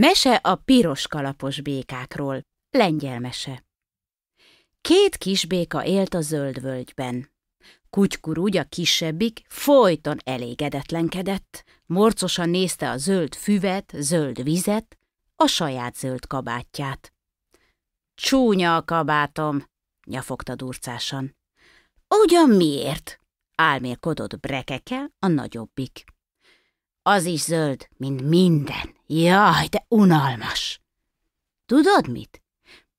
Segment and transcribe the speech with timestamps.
[0.00, 3.64] Mese a piros kalapos békákról, lengyel mese.
[4.80, 7.30] Két kis béka élt a zöld völgyben.
[8.38, 14.98] úgy a kisebbik folyton elégedetlenkedett, morcosan nézte a zöld füvet, zöld vizet,
[15.36, 17.12] a saját zöld kabátját.
[18.14, 19.64] Csúnya a kabátom,
[20.06, 21.36] nyafogta durcásan.
[22.24, 23.20] Ugyan miért?
[23.54, 26.04] álmélkodott brekekkel a nagyobbik.
[27.02, 28.94] Az is zöld, mint minden.
[29.06, 30.80] Jaj, de unalmas!
[31.66, 32.42] Tudod mit?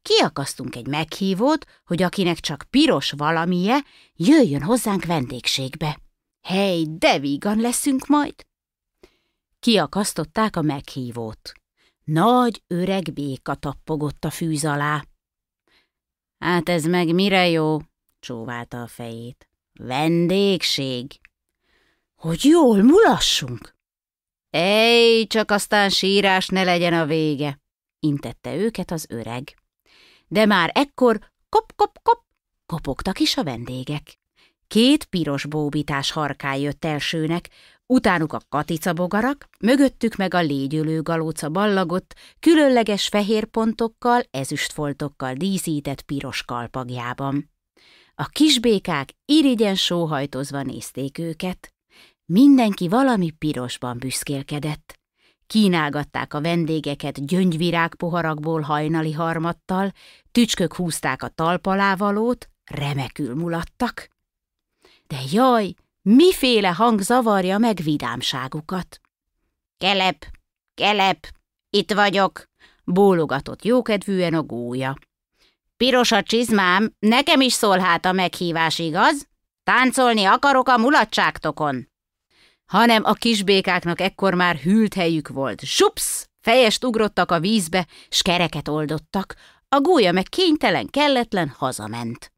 [0.01, 3.77] Kiakasztunk egy meghívót, hogy akinek csak piros valamije,
[4.15, 5.99] jöjjön hozzánk vendégségbe.
[6.41, 8.45] Hely, de vígan leszünk majd!
[9.59, 11.51] Kiakasztották a meghívót.
[12.03, 15.05] Nagy öreg béka tappogott a fűz alá.
[16.39, 17.77] Hát ez meg mire jó?
[18.19, 19.49] csóválta a fejét.
[19.73, 21.19] Vendégség.
[22.15, 23.79] Hogy jól mulassunk.
[24.51, 27.59] Ej, csak aztán sírás ne legyen a vége,
[27.99, 29.55] intette őket az öreg.
[30.27, 32.19] De már ekkor kop-kop-kop
[32.65, 34.19] kopogtak is a vendégek.
[34.67, 37.49] Két piros bóbitás harkály jött elsőnek,
[37.85, 46.43] utánuk a katicabogarak, mögöttük meg a légyölő galóca ballagott, különleges fehér pontokkal, ezüstfoltokkal díszített piros
[46.43, 47.51] kalpagjában.
[48.15, 51.73] A kisbékák irigyen sóhajtozva nézték őket.
[52.33, 54.99] Mindenki valami pirosban büszkélkedett.
[55.47, 59.91] Kínálgatták a vendégeket gyöngyvirág poharakból hajnali harmattal,
[60.31, 64.07] tücskök húzták a talpalávalót, remekül mulattak.
[65.07, 69.01] De jaj, miféle hang zavarja meg vidámságukat.
[69.77, 70.25] Kelep,
[70.73, 71.27] kelep,
[71.69, 72.43] itt vagyok,
[72.83, 74.97] bólogatott jókedvűen a gólya.
[75.77, 79.27] Piros a csizmám, nekem is szól hát a meghívás, igaz?
[79.63, 81.90] Táncolni akarok a mulatságtokon.
[82.71, 85.65] Hanem a kisbékáknak ekkor már hűlt helyük volt.
[85.65, 86.29] Supsz!
[86.41, 89.35] Fejest ugrottak a vízbe, s kereket oldottak,
[89.69, 92.31] a gólya meg kénytelen, kelletlen hazament.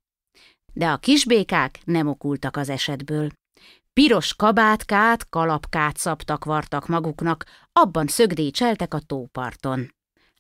[0.74, 3.30] De a kisbékák nem okultak az esetből.
[3.94, 9.96] Piros kabátkát, kalapkát szabtak vartak maguknak, abban szögdécseltek a tóparton.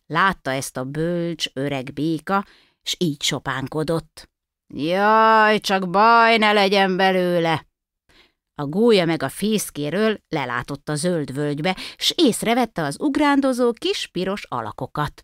[0.05, 2.45] Látta ezt a bölcs, öreg béka,
[2.83, 4.29] s így sopánkodott.
[4.73, 7.71] Jaj, csak baj ne legyen belőle!
[8.55, 14.45] A gólya meg a fészkéről lelátott a zöld völgybe, s észrevette az ugrándozó kis piros
[14.49, 15.23] alakokat.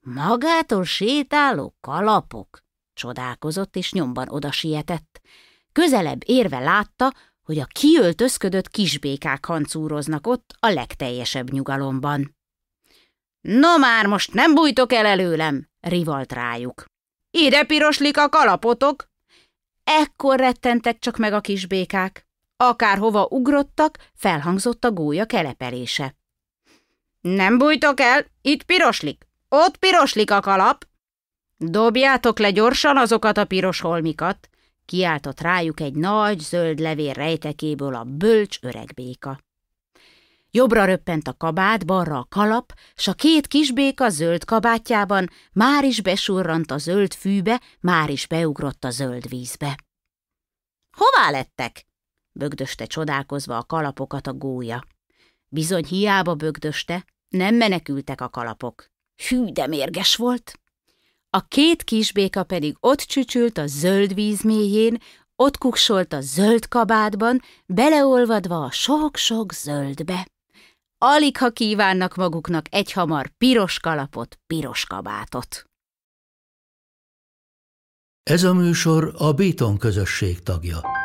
[0.00, 2.62] Magától sétáló kalapok?
[2.94, 5.20] Csodálkozott, és nyomban oda sietett.
[5.72, 12.36] Közelebb érve látta, hogy a kiöltözködött kisbékák hancúroznak ott a legteljesebb nyugalomban.
[13.40, 16.84] No már most nem bújtok el előlem, rivalt rájuk.
[17.30, 19.08] Ide piroslik a kalapotok!
[19.84, 22.27] Ekkor rettentek csak meg a kisbékák.
[22.60, 26.16] Akárhova ugrottak, felhangzott a gólya kelepelése.
[27.20, 30.86] Nem bújtok el, itt piroslik, ott piroslik a kalap.
[31.56, 34.48] Dobjátok le gyorsan azokat a piros holmikat,
[34.84, 39.40] kiáltott rájuk egy nagy zöld levél rejtekéből a bölcs öreg béka.
[40.50, 46.00] Jobbra röppent a kabát, balra a kalap, s a két kisbéka zöld kabátjában már is
[46.00, 49.78] besurrant a zöld fűbe, már is beugrott a zöld vízbe.
[50.96, 51.87] Hová lettek?
[52.38, 54.84] Bögdöste csodálkozva a kalapokat a gólya.
[55.48, 58.86] Bizony hiába bögdöste, nem menekültek a kalapok.
[59.28, 60.60] Hű, de mérges volt!
[61.30, 64.98] A két kisbéka pedig ott csücsült a zöld víz mélyén,
[65.36, 70.28] ott kuksolt a zöld kabátban, beleolvadva a sok-sok zöldbe.
[70.98, 75.64] Alig, ha kívánnak maguknak egy hamar piros kalapot, piros kabátot.
[78.22, 80.97] Ez a műsor a Béton közösség tagja.